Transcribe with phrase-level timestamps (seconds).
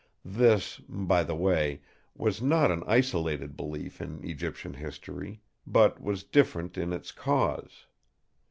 [0.25, 1.81] This, by the way,
[2.15, 7.85] was not an isolated belief in Egyptian history; but was different in its cause.